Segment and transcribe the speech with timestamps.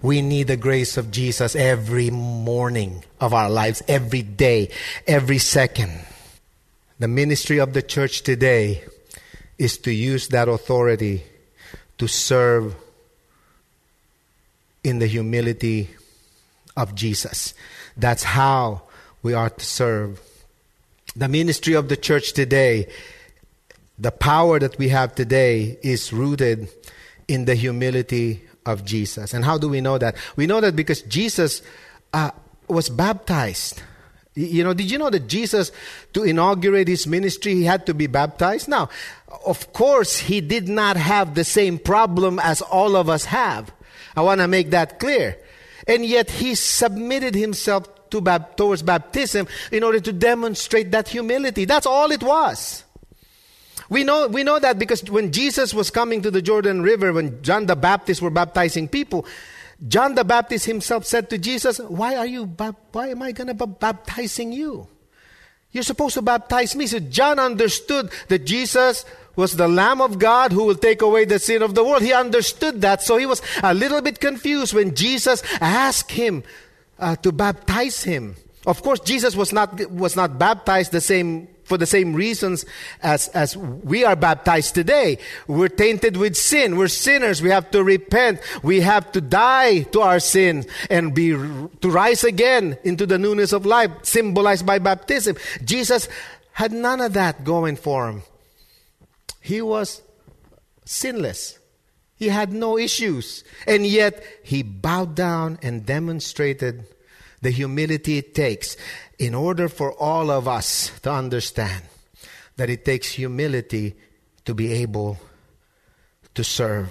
[0.00, 4.70] We need the grace of Jesus every morning of our lives, every day,
[5.06, 5.92] every second.
[7.00, 8.84] The ministry of the church today
[9.58, 11.24] is to use that authority
[11.98, 12.76] to serve
[14.84, 15.90] in the humility
[16.76, 17.54] of Jesus.
[17.96, 18.82] That's how
[19.22, 20.20] we are to serve.
[21.16, 22.88] The ministry of the church today,
[23.98, 26.68] the power that we have today, is rooted
[27.26, 29.32] in the humility of Jesus.
[29.32, 30.14] And how do we know that?
[30.36, 31.62] We know that because Jesus
[32.12, 32.30] uh,
[32.68, 33.82] was baptized.
[34.34, 35.72] You know, did you know that Jesus,
[36.12, 38.68] to inaugurate his ministry, he had to be baptized?
[38.68, 38.90] Now,
[39.44, 43.72] of course, he did not have the same problem as all of us have.
[44.14, 45.38] I want to make that clear.
[45.88, 48.20] And yet, he submitted himself to
[48.56, 51.64] towards baptism in order to demonstrate that humility.
[51.64, 52.84] That's all it was.
[53.88, 57.42] We know, we know that because when Jesus was coming to the Jordan River, when
[57.42, 59.26] John the Baptist were baptizing people,
[59.86, 62.44] John the Baptist himself said to Jesus, Why are you,
[62.92, 64.88] why am I going to be baptizing you?
[65.70, 66.86] You're supposed to baptize me.
[66.86, 69.04] So John understood that Jesus
[69.36, 72.02] was the Lamb of God who will take away the sin of the world.
[72.02, 73.02] He understood that.
[73.02, 76.42] So he was a little bit confused when Jesus asked him
[76.98, 78.36] uh, to baptize him.
[78.66, 82.64] Of course, Jesus was not, was not baptized the same for the same reasons
[83.02, 85.18] as, as we are baptized today.
[85.46, 86.76] We're tainted with sin.
[86.76, 87.42] We're sinners.
[87.42, 88.40] We have to repent.
[88.62, 93.52] We have to die to our sin and be, to rise again into the newness
[93.52, 95.36] of life, symbolized by baptism.
[95.62, 96.08] Jesus
[96.52, 98.22] had none of that going for him.
[99.40, 100.02] He was
[100.84, 101.58] sinless.
[102.16, 103.44] He had no issues.
[103.66, 106.86] And yet, he bowed down and demonstrated
[107.40, 108.76] the humility it takes
[109.18, 111.82] in order for all of us to understand
[112.56, 113.94] that it takes humility
[114.44, 115.18] to be able
[116.34, 116.88] to serve.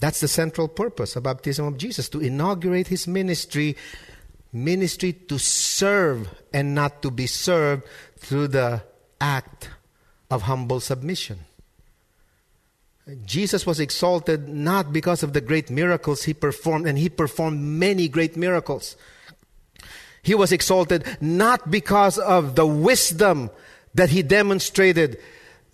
[0.00, 3.76] That's the central purpose of baptism of Jesus to inaugurate his ministry
[4.52, 7.84] ministry to serve and not to be served
[8.18, 8.82] through the
[9.20, 9.70] act
[10.30, 11.38] of humble submission.
[13.24, 18.08] Jesus was exalted not because of the great miracles he performed, and he performed many
[18.08, 18.96] great miracles.
[20.22, 23.50] He was exalted not because of the wisdom
[23.94, 25.18] that he demonstrated,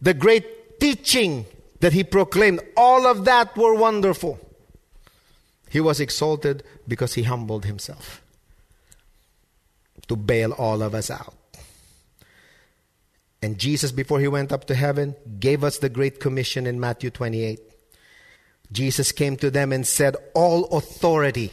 [0.01, 1.45] the great teaching
[1.81, 2.61] that he proclaimed.
[2.77, 4.39] All of that were wonderful.
[5.71, 8.23] He was exalted because he humbled himself
[10.09, 11.35] to bail all of us out.
[13.43, 17.11] And Jesus, before he went up to heaven, gave us the Great Commission in Matthew
[17.11, 17.61] 28.
[18.73, 21.53] Jesus came to them and said, All authority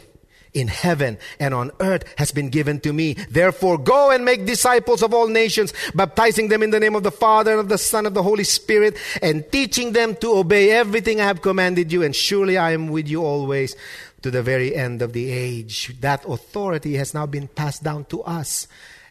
[0.56, 3.14] in heaven and on earth has been given to me.
[3.30, 7.10] Therefore, go and make disciples of all nations, baptizing them in the name of the
[7.10, 10.70] Father and of the Son and of the Holy Spirit, and teaching them to obey
[10.70, 12.02] everything I have commanded you.
[12.02, 13.76] And surely I am with you always
[14.22, 15.94] to the very end of the age.
[16.00, 18.66] That authority has now been passed down to us.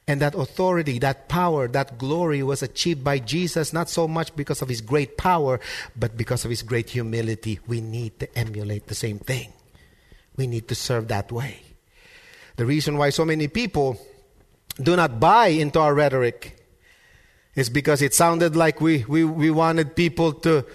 [0.07, 4.61] And that authority, that power, that glory was achieved by Jesus not so much because
[4.61, 5.59] of his great power,
[5.95, 7.59] but because of his great humility.
[7.65, 9.51] We need to emulate the same thing.
[10.37, 11.61] We need to serve that way.
[12.57, 13.99] The reason why so many people
[14.81, 16.55] do not buy into our rhetoric
[17.55, 20.65] is because it sounded like we, we, we wanted people to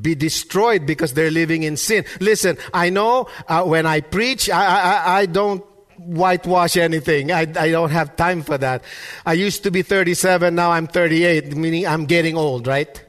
[0.00, 2.04] be destroyed because they're living in sin.
[2.18, 5.62] Listen, I know uh, when I preach, I, I, I don't
[5.98, 7.30] whitewash anything.
[7.30, 8.82] I, I don't have time for that.
[9.26, 13.04] I used to be 37, now I'm 38, meaning I'm getting old, right?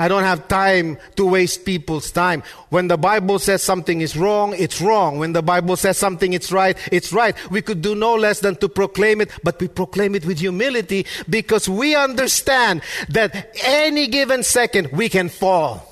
[0.00, 2.42] I don't have time to waste people's time.
[2.70, 5.18] When the Bible says something is wrong, it's wrong.
[5.18, 7.36] When the Bible says something is right, it's right.
[7.50, 11.04] We could do no less than to proclaim it, but we proclaim it with humility
[11.28, 12.80] because we understand
[13.10, 15.86] that any given second we can fall.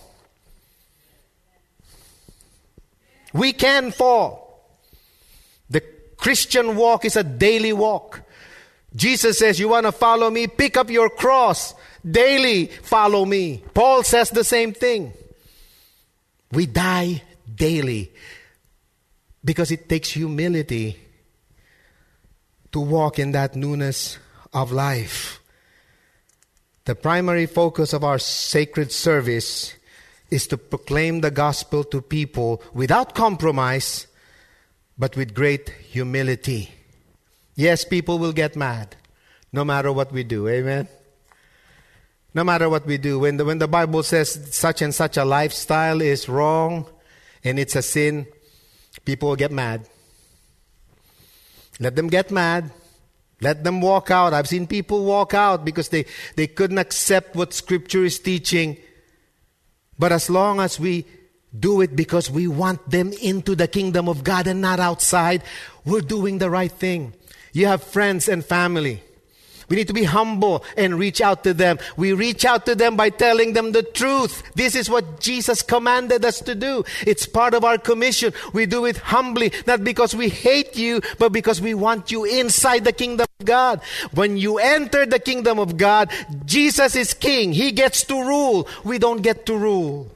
[3.35, 4.65] We can fall.
[5.69, 5.83] The
[6.17, 8.23] Christian walk is a daily walk.
[8.95, 10.47] Jesus says, You want to follow me?
[10.47, 11.75] Pick up your cross.
[12.09, 13.63] Daily follow me.
[13.75, 15.13] Paul says the same thing.
[16.53, 17.23] We die
[17.55, 18.13] daily
[19.45, 20.97] because it takes humility
[22.73, 24.19] to walk in that newness
[24.53, 25.41] of life.
[26.85, 29.75] The primary focus of our sacred service
[30.31, 34.07] is to proclaim the gospel to people without compromise,
[34.99, 36.78] but with great humility.
[37.59, 38.95] Yes, people will get mad
[39.53, 40.47] no matter what we do.
[40.47, 40.87] Amen?
[42.33, 43.19] No matter what we do.
[43.19, 46.87] When the, when the Bible says such and such a lifestyle is wrong
[47.43, 48.29] and it's a sin,
[49.05, 49.89] people will get mad.
[51.81, 52.71] Let them get mad.
[53.41, 54.35] Let them walk out.
[54.35, 56.05] I've seen people walk out because they,
[56.37, 58.77] they couldn't accept what Scripture is teaching.
[59.99, 61.07] But as long as we
[61.59, 65.43] do it because we want them into the kingdom of God and not outside,
[65.85, 67.15] we're doing the right thing.
[67.53, 69.03] You have friends and family.
[69.69, 71.79] We need to be humble and reach out to them.
[71.97, 74.43] We reach out to them by telling them the truth.
[74.55, 76.85] This is what Jesus commanded us to do.
[77.07, 78.33] It's part of our commission.
[78.55, 82.85] We do it humbly, not because we hate you, but because we want you inside
[82.85, 83.83] the kingdom of God.
[84.15, 86.11] When you enter the kingdom of God,
[86.47, 87.53] Jesus is king.
[87.53, 88.67] He gets to rule.
[88.85, 90.11] We don't get to rule.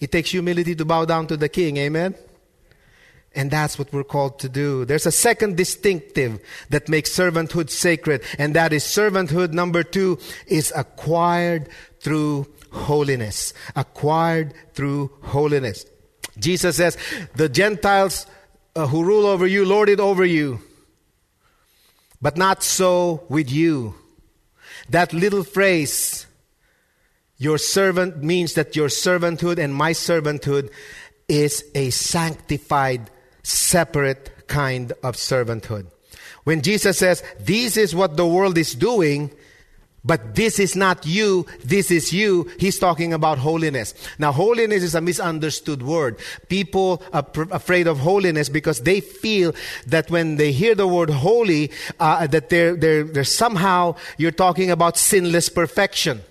[0.00, 1.76] It takes humility to bow down to the king.
[1.76, 2.14] Amen.
[3.34, 4.84] And that's what we're called to do.
[4.84, 6.40] There's a second distinctive
[6.70, 10.18] that makes servanthood sacred, and that is servanthood number two
[10.48, 11.68] is acquired
[12.00, 13.54] through holiness.
[13.76, 15.86] Acquired through holiness.
[16.38, 16.96] Jesus says,
[17.36, 18.26] the Gentiles
[18.74, 20.60] uh, who rule over you lord it over you,
[22.20, 23.94] but not so with you.
[24.88, 26.26] That little phrase,
[27.36, 30.70] your servant, means that your servanthood and my servanthood
[31.28, 33.10] is a sanctified
[33.42, 35.86] separate kind of servanthood.
[36.44, 39.30] When Jesus says, This is what the world is doing,
[40.04, 42.50] but this is not you, this is you.
[42.58, 43.92] He's talking about holiness.
[44.18, 46.18] Now, holiness is a misunderstood word.
[46.48, 49.54] People are pr- afraid of holiness because they feel
[49.88, 54.70] that when they hear the word holy, uh, that they're, they're, they're somehow, you're talking
[54.70, 56.22] about sinless perfection.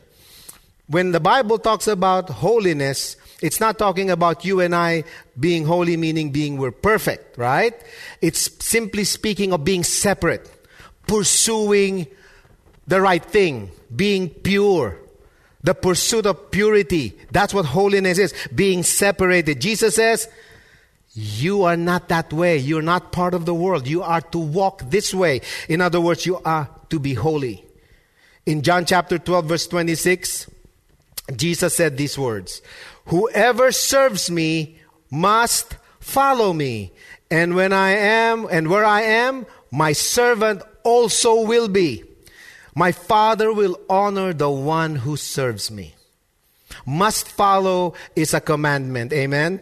[0.87, 5.03] When the Bible talks about holiness, it's not talking about you and I
[5.39, 7.73] being holy, meaning being we're perfect, right?
[8.21, 10.49] It's simply speaking of being separate,
[11.07, 12.07] pursuing
[12.87, 14.97] the right thing, being pure,
[15.63, 17.17] the pursuit of purity.
[17.31, 19.61] That's what holiness is, being separated.
[19.61, 20.27] Jesus says,
[21.13, 22.57] you are not that way.
[22.57, 23.87] You're not part of the world.
[23.87, 25.41] You are to walk this way.
[25.67, 27.65] In other words, you are to be holy.
[28.45, 30.49] In John chapter 12, verse 26,
[31.35, 32.61] Jesus said these words
[33.09, 34.77] Whoever serves me
[35.09, 36.91] must follow me.
[37.31, 42.03] And when I am, and where I am, my servant also will be.
[42.75, 45.95] My Father will honor the one who serves me.
[46.85, 49.11] Must follow is a commandment.
[49.11, 49.61] Amen?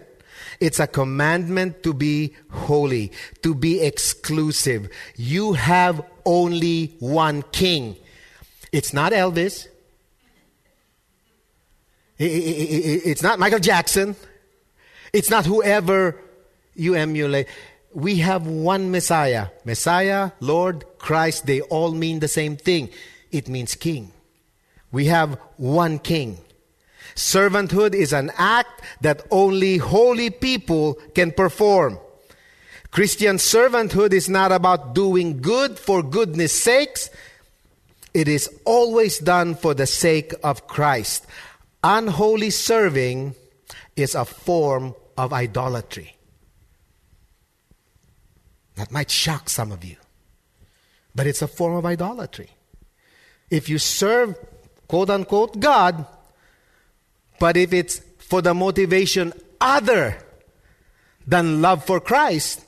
[0.60, 3.12] It's a commandment to be holy,
[3.44, 4.90] to be exclusive.
[5.16, 7.96] You have only one king.
[8.72, 9.68] It's not Elvis.
[12.20, 14.16] It's not Michael Jackson.
[15.14, 16.20] It's not whoever
[16.76, 17.48] you emulate.
[17.94, 19.48] We have one Messiah.
[19.66, 22.90] Messiah, Lord, Christ, they all mean the same thing.
[23.32, 24.12] It means king.
[24.92, 26.38] We have one king.
[27.16, 31.98] Servanthood is an act that only holy people can perform.
[32.92, 37.10] Christian servanthood is not about doing good for goodness sakes.
[38.14, 41.26] It is always done for the sake of Christ.
[41.84, 43.36] Unholy serving
[43.96, 46.16] is a form of idolatry.
[48.76, 49.96] That might shock some of you,
[51.16, 52.52] but it's a form of idolatry.
[53.50, 54.36] If you serve,
[54.88, 56.06] quote unquote, God,
[57.40, 60.18] but if it's for the motivation other
[61.26, 62.64] than love for Christ,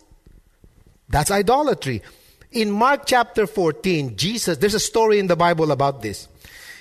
[1.10, 2.01] that's idolatry.
[2.51, 6.28] In Mark chapter 14, Jesus, there's a story in the Bible about this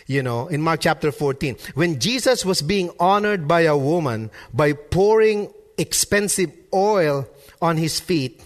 [0.08, 1.56] you know, in Mark chapter 14.
[1.74, 7.28] When Jesus was being honored by a woman by pouring expensive oil
[7.62, 8.42] on his feet,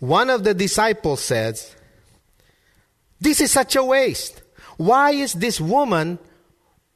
[0.00, 1.76] one of the disciples says,
[3.20, 4.42] This is such a waste.
[4.78, 6.18] Why is this woman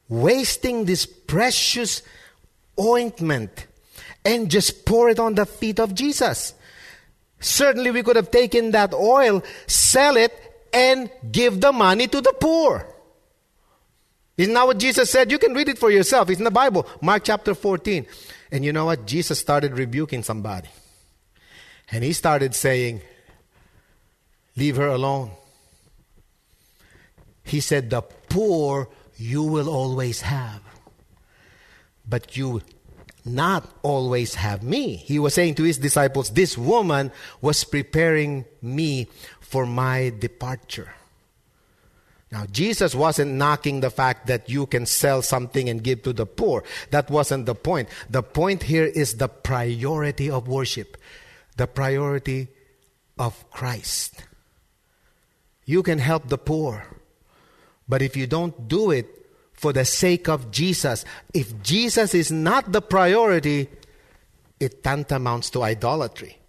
[0.09, 2.01] wasting this precious
[2.79, 3.67] ointment
[4.25, 6.55] and just pour it on the feet of Jesus?
[7.39, 10.33] Certainly, we could have taken that oil, sell it,
[10.73, 12.92] and give the money to the poor.
[14.37, 15.31] Isn't that what Jesus said?
[15.31, 16.29] You can read it for yourself.
[16.29, 18.05] It's in the Bible, Mark chapter 14.
[18.51, 19.05] And you know what?
[19.05, 20.69] Jesus started rebuking somebody.
[21.91, 23.01] And he started saying,
[24.55, 25.31] Leave her alone.
[27.43, 30.61] He said, The poor you will always have,
[32.07, 32.61] but you
[33.25, 34.95] not always have me.
[34.95, 37.11] He was saying to his disciples, This woman
[37.41, 39.07] was preparing me
[39.39, 40.93] for my departure.
[42.33, 46.25] Now, Jesus wasn't knocking the fact that you can sell something and give to the
[46.25, 46.63] poor.
[46.89, 47.89] That wasn't the point.
[48.09, 50.97] The point here is the priority of worship,
[51.57, 52.47] the priority
[53.19, 54.25] of Christ.
[55.65, 56.83] You can help the poor,
[57.87, 59.07] but if you don't do it
[59.53, 63.69] for the sake of Jesus, if Jesus is not the priority,
[64.59, 66.39] it tantamounts to idolatry.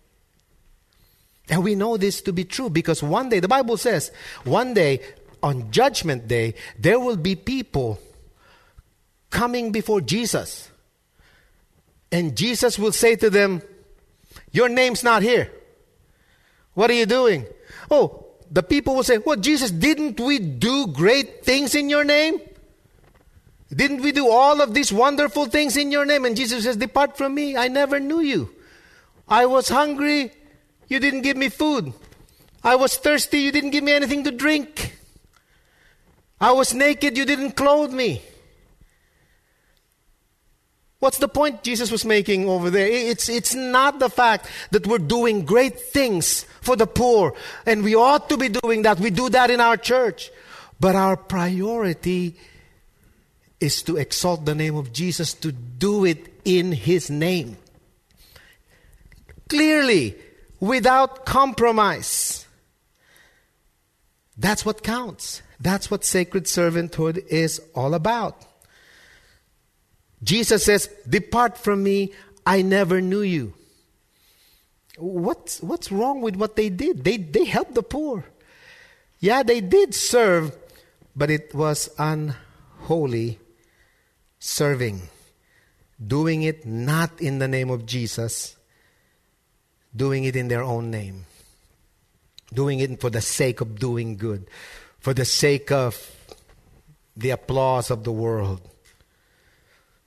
[1.50, 4.10] And we know this to be true because one day, the Bible says,
[4.44, 5.02] one day
[5.44, 8.00] on Judgment Day, there will be people
[9.28, 10.70] coming before Jesus.
[12.10, 13.60] And Jesus will say to them,
[14.52, 15.52] Your name's not here.
[16.72, 17.44] What are you doing?
[17.90, 22.40] Oh, the people will say, Well, Jesus, didn't we do great things in your name?
[23.68, 26.24] Didn't we do all of these wonderful things in your name?
[26.24, 27.56] And Jesus says, Depart from me.
[27.56, 28.50] I never knew you.
[29.28, 30.32] I was hungry.
[30.88, 31.92] You didn't give me food.
[32.62, 33.40] I was thirsty.
[33.40, 34.83] You didn't give me anything to drink.
[36.44, 38.20] I was naked, you didn't clothe me.
[40.98, 42.86] What's the point Jesus was making over there?
[42.86, 47.32] It's, it's not the fact that we're doing great things for the poor,
[47.64, 49.00] and we ought to be doing that.
[49.00, 50.30] We do that in our church.
[50.78, 52.36] But our priority
[53.58, 57.56] is to exalt the name of Jesus, to do it in His name.
[59.48, 60.14] Clearly,
[60.60, 62.46] without compromise.
[64.36, 65.40] That's what counts.
[65.60, 68.44] That's what sacred servanthood is all about.
[70.22, 72.12] Jesus says, Depart from me,
[72.46, 73.54] I never knew you.
[74.96, 77.04] What's, what's wrong with what they did?
[77.04, 78.24] They, they helped the poor.
[79.20, 80.56] Yeah, they did serve,
[81.16, 83.38] but it was unholy
[84.38, 85.02] serving.
[86.04, 88.56] Doing it not in the name of Jesus,
[89.94, 91.26] doing it in their own name.
[92.52, 94.48] Doing it for the sake of doing good
[95.04, 96.16] for the sake of
[97.14, 98.62] the applause of the world.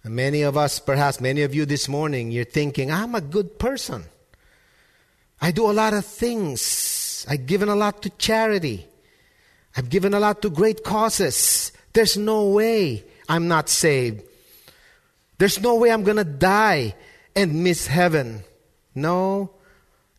[0.04, 3.60] And many of us, perhaps many of you this morning, you're thinking, I'm a good
[3.60, 4.06] person.
[5.40, 7.28] I do a lot of things.
[7.30, 8.88] I've given a lot to charity.
[9.76, 11.72] I've given a lot to great causes.
[11.94, 14.24] There's no way I'm not saved.
[15.38, 16.96] There's no way I'm going to die
[17.36, 18.44] and miss heaven.
[18.96, 19.52] No.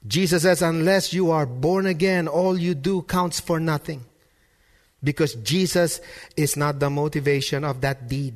[0.06, 4.04] Jesus says, unless you are born again, all you do counts for nothing.
[5.02, 6.00] Because Jesus
[6.36, 8.34] is not the motivation of that deed.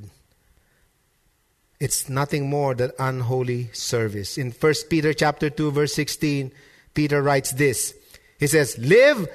[1.81, 4.39] It's nothing more than unholy service.
[4.39, 6.53] In 1 Peter chapter 2 verse 16,
[6.95, 7.95] Peter writes this.
[8.39, 9.29] He says, "Live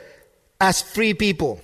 [0.60, 1.62] as free people,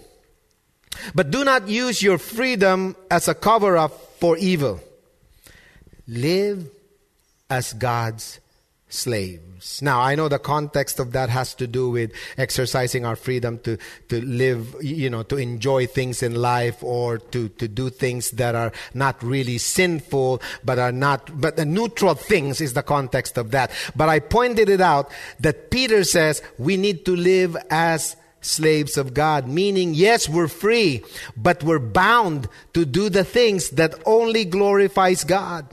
[1.15, 4.79] but do not use your freedom as a cover up for evil.
[6.08, 6.70] Live
[7.50, 8.39] as God's
[8.93, 9.81] slaves.
[9.81, 13.77] Now, I know the context of that has to do with exercising our freedom to,
[14.09, 18.55] to live, you know, to enjoy things in life or to, to do things that
[18.55, 23.51] are not really sinful, but are not, but the neutral things is the context of
[23.51, 23.71] that.
[23.95, 25.09] But I pointed it out
[25.39, 31.03] that Peter says we need to live as slaves of God, meaning, yes, we're free,
[31.35, 35.65] but we're bound to do the things that only glorifies God.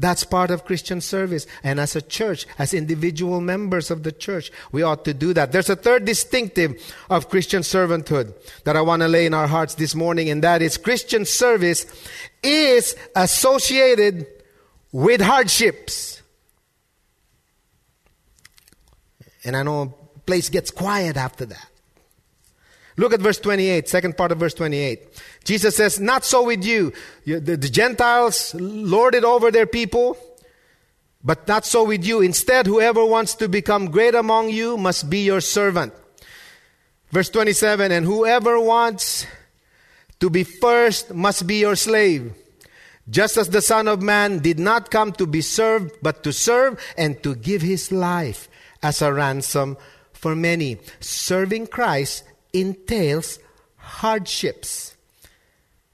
[0.00, 1.44] That's part of Christian service.
[1.64, 5.50] And as a church, as individual members of the church, we ought to do that.
[5.50, 9.74] There's a third distinctive of Christian servanthood that I want to lay in our hearts
[9.74, 11.84] this morning, and that is Christian service
[12.44, 14.26] is associated
[14.92, 16.22] with hardships.
[19.44, 19.94] And I know
[20.26, 21.67] place gets quiet after that.
[22.98, 25.22] Look at verse 28, second part of verse 28.
[25.44, 26.92] Jesus says, Not so with you.
[27.24, 30.18] The, Gentiles lord it over their people,
[31.22, 32.20] but not so with you.
[32.20, 35.94] Instead, whoever wants to become great among you must be your servant.
[37.12, 39.26] Verse 27 And whoever wants
[40.18, 42.34] to be first must be your slave.
[43.08, 46.78] Just as the Son of Man did not come to be served, but to serve
[46.98, 48.48] and to give his life
[48.82, 49.76] as a ransom
[50.12, 50.78] for many.
[50.98, 53.38] Serving Christ entails
[53.76, 54.94] hardships.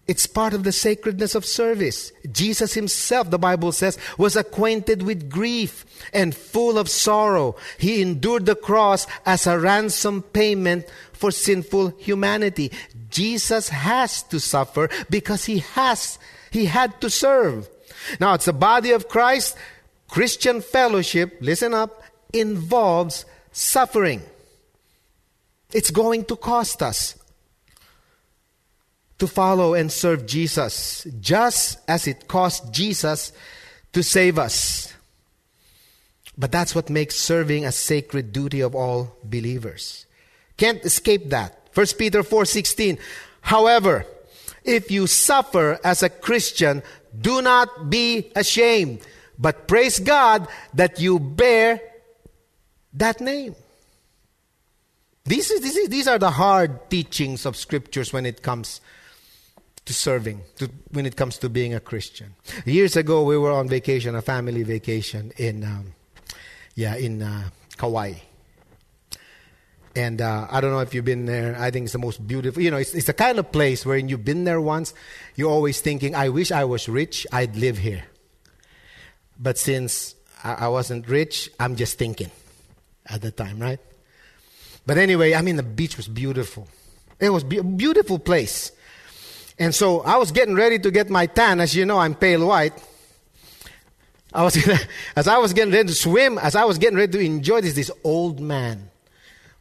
[0.07, 2.13] It's part of the sacredness of service.
[2.31, 7.57] Jesus himself, the Bible says, was acquainted with grief and full of sorrow.
[7.79, 12.71] He endured the cross as a ransom payment for sinful humanity.
[13.09, 16.19] Jesus has to suffer because he has,
[16.51, 17.69] he had to serve.
[18.21, 19.57] Now, it's the body of Christ.
[20.11, 24.21] Christian fellowship, listen up, involves suffering.
[25.75, 27.19] It's going to cost us
[29.19, 33.33] to follow and serve Jesus, just as it cost Jesus
[33.93, 34.93] to save us.
[36.39, 40.07] But that's what makes serving a sacred duty of all believers.
[40.57, 41.69] Can't escape that.
[41.75, 42.99] 1 Peter 4:16.
[43.41, 44.07] However,
[44.63, 46.83] if you suffer as a Christian,
[47.21, 49.01] do not be ashamed,
[49.39, 51.81] but praise God that you bear
[52.95, 53.55] that name.
[55.27, 58.83] These, is, these are the hard teachings of scriptures when it comes
[59.87, 62.35] to serving, to, when it comes to being a Christian.
[62.67, 65.95] Years ago, we were on vacation, a family vacation in, um,
[66.75, 68.15] yeah, in uh, Kauai.
[69.97, 71.57] And uh, I don't know if you've been there.
[71.59, 72.63] I think it's the most beautiful.
[72.63, 74.93] You know, it's, it's the kind of place where you've been there once,
[75.37, 78.05] you're always thinking, I wish I was rich, I'd live here.
[79.39, 82.31] But since I, I wasn't rich, I'm just thinking
[83.07, 83.81] at the time, right?
[84.87, 86.69] But anyway, I mean, the beach was beautiful.
[87.19, 88.73] It was a beautiful place.
[89.59, 91.61] And so I was getting ready to get my tan.
[91.61, 92.75] As you know, I'm pale white.
[94.33, 94.57] I was
[95.17, 97.75] as I was getting ready to swim, as I was getting ready to enjoy this,
[97.75, 98.91] this old man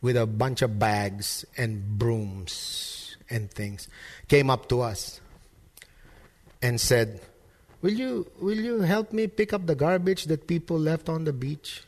[0.02, 3.88] with a bunch of bags and brooms and things
[4.28, 5.22] came up to us
[6.62, 7.22] and said,
[7.82, 11.34] Will you, will you help me pick up the garbage that people left on the
[11.34, 11.84] beach?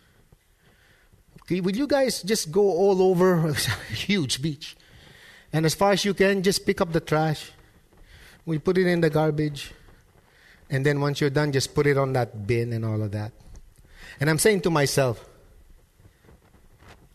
[1.50, 3.54] Will you guys just go all over a
[3.94, 4.76] huge beach?
[5.54, 7.52] And as far as you can, just pick up the trash.
[8.46, 9.72] We put it in the garbage.
[10.70, 13.32] And then once you're done, just put it on that bin and all of that.
[14.20, 15.24] And I'm saying to myself,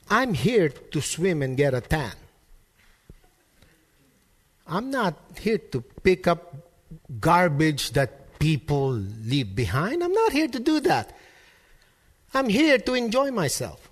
[0.09, 2.13] I'm here to swim and get a tan.
[4.67, 6.55] I'm not here to pick up
[7.19, 10.03] garbage that people leave behind.
[10.03, 11.17] I'm not here to do that.
[12.33, 13.90] I'm here to enjoy myself.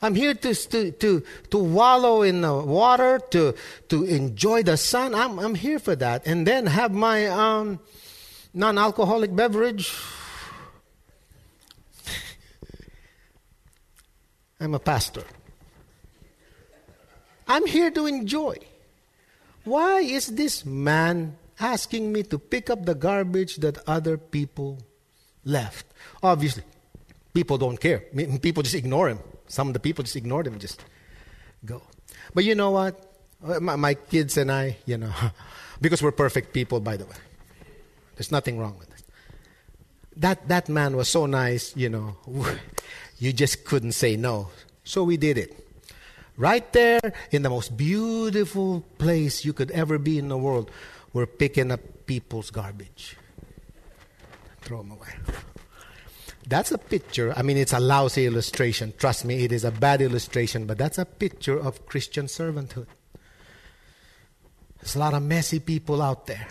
[0.00, 3.54] I'm here to, to, to, to wallow in the water, to,
[3.88, 5.12] to enjoy the sun.
[5.14, 6.24] I'm, I'm here for that.
[6.26, 7.80] And then have my um,
[8.54, 9.92] non alcoholic beverage.
[14.60, 15.24] I'm a pastor.
[17.48, 18.58] I'm here to enjoy.
[19.64, 24.78] Why is this man asking me to pick up the garbage that other people
[25.44, 25.86] left?
[26.22, 26.62] Obviously,
[27.34, 28.04] people don't care.
[28.40, 29.18] People just ignore him.
[29.48, 30.84] Some of the people just ignore him and just
[31.64, 31.82] go.
[32.34, 33.04] But you know what?
[33.44, 35.12] Uh, my, my kids and I, you know,
[35.80, 37.16] because we're perfect people, by the way.
[38.16, 39.04] There's nothing wrong with it.
[40.16, 42.16] That, that man was so nice, you know,
[43.18, 44.48] you just couldn't say no.
[44.84, 45.54] So we did it.
[46.36, 50.70] Right there in the most beautiful place you could ever be in the world,
[51.12, 53.16] we're picking up people's garbage.
[54.60, 55.08] Throw them away.
[56.48, 57.34] That's a picture.
[57.36, 58.94] I mean, it's a lousy illustration.
[58.96, 62.86] Trust me, it is a bad illustration, but that's a picture of Christian servanthood.
[64.80, 66.48] There's a lot of messy people out there.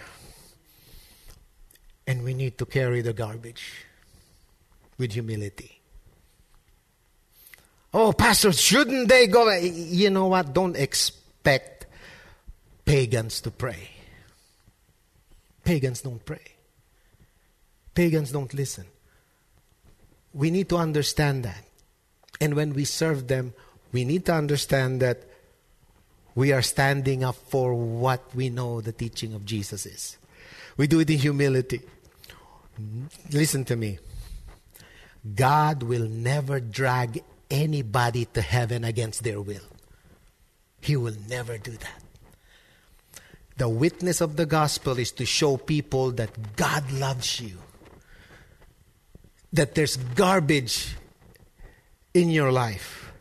[2.06, 3.86] And we need to carry the garbage
[5.00, 5.82] with humility.
[7.92, 9.50] Oh, Pastor, shouldn't they go?
[9.52, 10.54] You know what?
[10.54, 11.88] Don't expect
[12.86, 13.90] pagans to pray.
[15.64, 16.44] Pagans don't pray.
[17.96, 18.86] Pagans don't listen.
[20.34, 21.64] We need to understand that.
[22.40, 23.54] And when we serve them,
[23.92, 25.24] we need to understand that
[26.36, 30.18] we are standing up for what we know the teaching of Jesus is.
[30.78, 31.82] We do it in humility.
[33.32, 33.98] Listen to me.
[35.36, 39.66] God will never drag anybody to heaven against their will.
[40.80, 42.04] He will never do that.
[43.58, 47.58] The witness of the gospel is to show people that God loves you,
[49.54, 50.96] that there's garbage
[52.14, 53.12] in your life.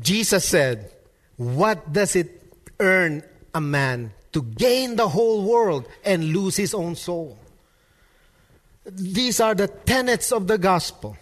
[0.00, 0.92] Jesus said,
[1.36, 2.42] What does it
[2.78, 3.22] earn
[3.54, 7.38] a man to gain the whole world and lose his own soul?
[8.84, 11.16] These are the tenets of the gospel.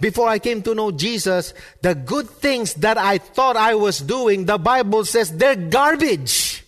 [0.00, 4.46] Before I came to know Jesus, the good things that I thought I was doing,
[4.46, 6.64] the Bible says they're garbage.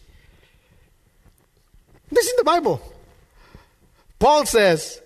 [2.10, 2.80] This is the Bible.
[4.20, 5.00] Paul says,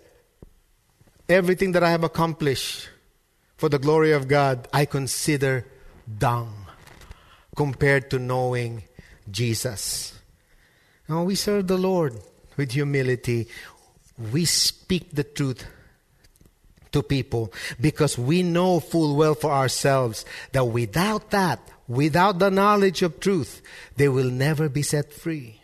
[1.28, 2.88] Everything that I have accomplished
[3.56, 5.66] for the glory of God, I consider
[6.06, 6.66] dung
[7.54, 8.84] compared to knowing
[9.30, 10.18] Jesus.
[11.08, 12.14] Now we serve the Lord
[12.56, 13.48] with humility
[14.18, 15.64] we speak the truth
[16.90, 23.02] to people because we know full well for ourselves that without that, without the knowledge
[23.02, 23.62] of truth,
[23.96, 25.60] they will never be set free.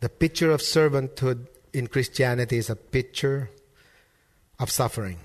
[0.00, 1.46] The picture of servanthood
[1.78, 3.50] in Christianity is a picture
[4.58, 5.18] of suffering.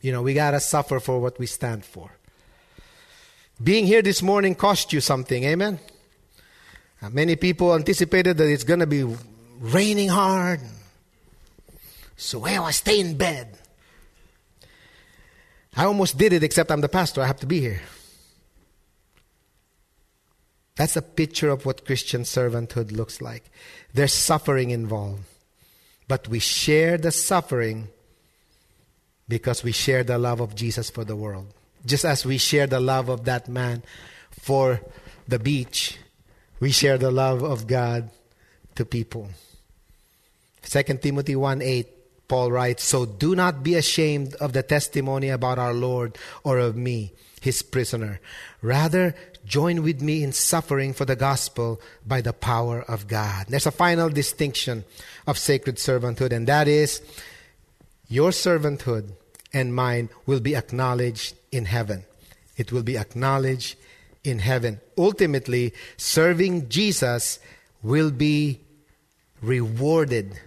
[0.00, 2.10] You know, we got to suffer for what we stand for.
[3.62, 5.78] Being here this morning cost you something, amen?
[7.00, 9.04] Uh, many people anticipated that it's going to be
[9.60, 10.60] raining hard.
[12.16, 13.58] So, well, I stay in bed.
[15.76, 17.20] I almost did it, except I'm the pastor.
[17.20, 17.80] I have to be here.
[20.76, 23.50] That's a picture of what Christian servanthood looks like.
[23.92, 25.22] There's suffering involved.
[26.08, 27.88] But we share the suffering
[29.28, 31.46] because we share the love of Jesus for the world.
[31.86, 33.82] Just as we share the love of that man
[34.30, 34.80] for
[35.28, 35.98] the beach,
[36.60, 38.10] we share the love of God
[38.74, 39.28] to people.
[40.62, 41.88] 2 Timothy 1 8
[42.28, 46.76] Paul writes, So do not be ashamed of the testimony about our Lord or of
[46.76, 47.12] me,
[47.44, 48.20] his prisoner.
[48.62, 53.46] Rather, join with me in suffering for the gospel by the power of God.
[53.48, 54.84] There's a final distinction
[55.26, 57.02] of sacred servanthood, and that is
[58.08, 59.12] your servanthood
[59.52, 62.04] and mine will be acknowledged in heaven.
[62.56, 63.76] It will be acknowledged
[64.24, 64.80] in heaven.
[64.96, 67.38] Ultimately, serving Jesus
[67.82, 68.60] will be
[69.42, 70.40] rewarded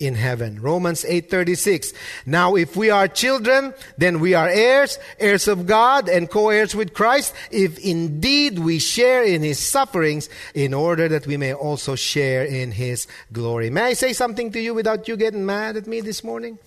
[0.00, 0.60] in heaven.
[0.60, 1.92] Romans 8:36.
[2.24, 6.94] Now if we are children, then we are heirs, heirs of God and co-heirs with
[6.94, 12.44] Christ, if indeed we share in his sufferings in order that we may also share
[12.44, 13.68] in his glory.
[13.68, 16.58] May I say something to you without you getting mad at me this morning?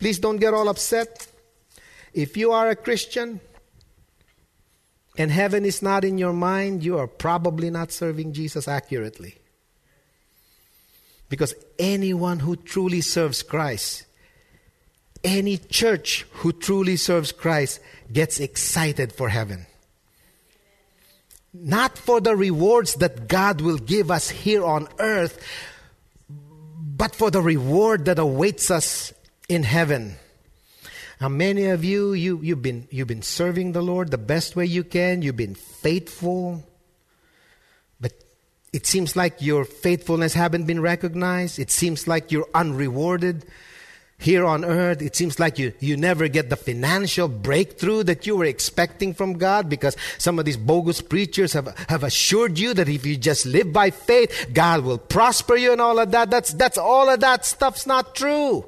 [0.00, 1.28] Please don't get all upset.
[2.12, 3.40] If you are a Christian
[5.16, 9.36] and heaven is not in your mind, you are probably not serving Jesus accurately.
[11.32, 14.04] Because anyone who truly serves Christ,
[15.24, 17.80] any church who truly serves Christ
[18.12, 19.64] gets excited for heaven.
[21.54, 25.42] Not for the rewards that God will give us here on earth,
[26.28, 29.14] but for the reward that awaits us
[29.48, 30.16] in heaven.
[31.18, 34.66] Now, many of you, you you've, been, you've been serving the Lord the best way
[34.66, 36.62] you can, you've been faithful.
[38.72, 41.58] It seems like your faithfulness haven't been recognized.
[41.58, 43.44] It seems like you're unrewarded
[44.22, 45.02] here on earth.
[45.02, 49.34] It seems like you, you never get the financial breakthrough that you were expecting from
[49.34, 53.44] God because some of these bogus preachers have, have assured you that if you just
[53.44, 56.30] live by faith, God will prosper you and all of that.
[56.30, 58.64] That's, that's all of that stuff's not true.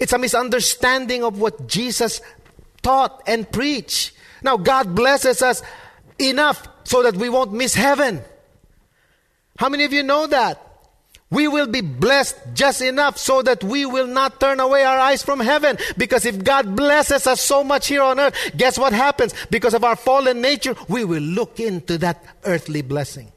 [0.00, 2.20] It's a misunderstanding of what Jesus
[2.82, 4.14] taught and preached.
[4.42, 5.62] Now, God blesses us
[6.18, 8.22] enough so that we won't miss heaven.
[9.62, 10.60] How many of you know that?
[11.30, 15.22] We will be blessed just enough so that we will not turn away our eyes
[15.22, 15.78] from heaven.
[15.96, 19.34] Because if God blesses us so much here on earth, guess what happens?
[19.50, 23.30] Because of our fallen nature, we will look into that earthly blessing.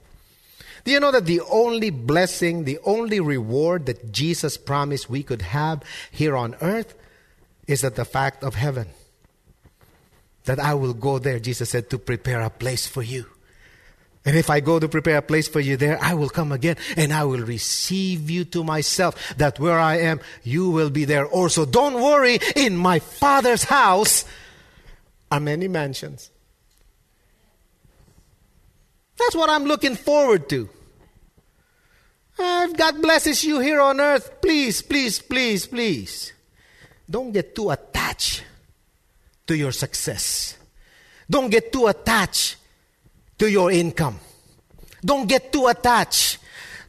[0.83, 5.43] Do you know that the only blessing, the only reward that Jesus promised we could
[5.43, 6.95] have here on earth
[7.67, 8.87] is that the fact of heaven?
[10.45, 13.27] That I will go there, Jesus said, to prepare a place for you.
[14.25, 16.77] And if I go to prepare a place for you there, I will come again
[16.97, 21.27] and I will receive you to myself, that where I am, you will be there
[21.27, 21.63] also.
[21.63, 24.25] Don't worry, in my Father's house
[25.29, 26.31] are many mansions.
[29.17, 30.69] That's what I'm looking forward to.
[32.37, 36.33] If God blesses you here on earth, please, please, please, please,
[37.09, 38.43] don't get too attached
[39.47, 40.57] to your success.
[41.29, 42.57] Don't get too attached
[43.37, 44.19] to your income.
[45.03, 46.39] Don't get too attached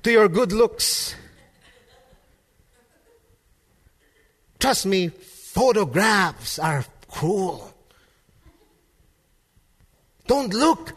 [0.03, 1.15] to your good looks.
[4.59, 7.73] Trust me, photographs are cruel.
[10.27, 10.93] Don't look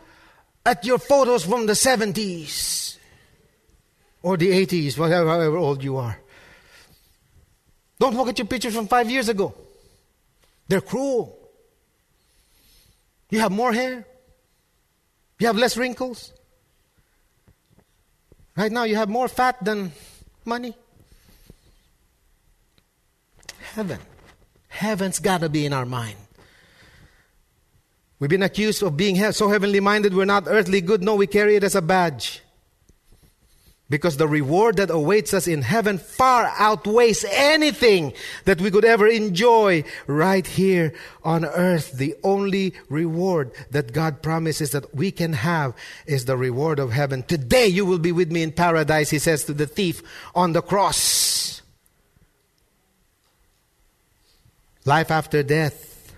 [0.65, 2.97] at your photos from the 70s
[4.21, 6.19] or the 80s, whatever however old you are.
[7.99, 9.53] Don't look at your pictures from five years ago.
[10.67, 11.37] They're cruel.
[13.29, 14.05] You have more hair.
[15.39, 16.33] You have less wrinkles.
[18.57, 19.93] Right now, you have more fat than
[20.43, 20.75] money.
[23.73, 23.99] Heaven.
[24.67, 26.17] Heaven's got to be in our mind.
[28.19, 31.01] We've been accused of being so heavenly minded, we're not earthly good.
[31.01, 32.41] No, we carry it as a badge.
[33.89, 38.13] Because the reward that awaits us in heaven far outweighs anything
[38.45, 41.93] that we could ever enjoy right here on earth.
[41.93, 45.73] The only reward that God promises that we can have
[46.05, 47.23] is the reward of heaven.
[47.23, 50.03] Today you will be with me in paradise, he says to the thief
[50.35, 51.63] on the cross.
[54.85, 56.13] Life after death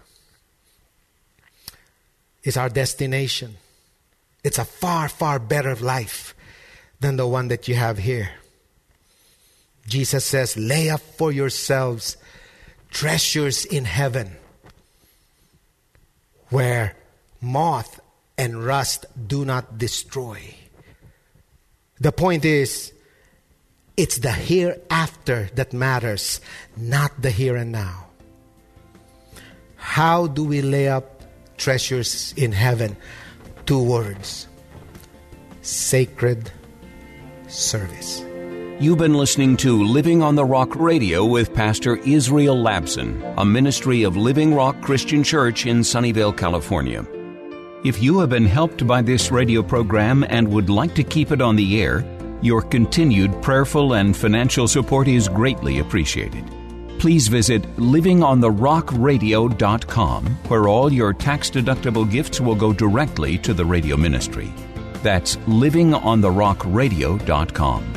[2.43, 3.55] is our destination.
[4.43, 6.35] It's a far, far better life
[7.01, 8.29] than the one that you have here.
[9.87, 12.15] Jesus says, Lay up for yourselves
[12.89, 14.35] treasures in heaven
[16.49, 16.95] where
[17.41, 17.99] moth
[18.37, 20.55] and rust do not destroy.
[21.99, 22.93] The point is,
[23.97, 26.41] it's the hereafter that matters,
[26.77, 28.07] not the here and now.
[29.75, 31.23] How do we lay up
[31.57, 32.95] treasures in heaven?
[33.65, 34.47] Two words
[35.61, 36.51] sacred
[37.51, 38.23] service.
[38.79, 44.01] You've been listening to Living on the Rock Radio with Pastor Israel Labson, a ministry
[44.03, 47.05] of Living Rock Christian Church in Sunnyvale, California.
[47.83, 51.41] If you have been helped by this radio program and would like to keep it
[51.41, 52.03] on the air,
[52.41, 56.43] your continued prayerful and financial support is greatly appreciated.
[56.97, 63.97] Please visit livingontherockradio.com, where all your tax deductible gifts will go directly to the radio
[63.97, 64.51] ministry.
[65.01, 67.93] That's livingontherockradio.com.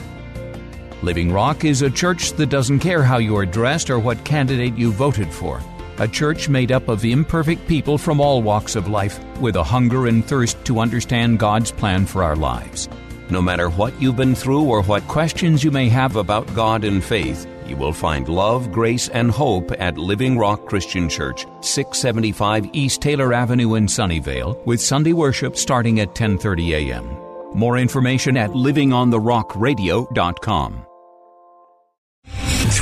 [1.02, 4.74] Living Rock is a church that doesn't care how you are dressed or what candidate
[4.76, 5.60] you voted for.
[5.98, 10.06] A church made up of imperfect people from all walks of life with a hunger
[10.06, 12.88] and thirst to understand God's plan for our lives.
[13.30, 17.04] No matter what you've been through or what questions you may have about God and
[17.04, 23.02] faith, you will find love, grace, and hope at Living Rock Christian Church, 675 East
[23.02, 27.16] Taylor Avenue in Sunnyvale, with Sunday worship starting at 10:30 a.m.
[27.54, 30.86] More information at livingontherockradio.com.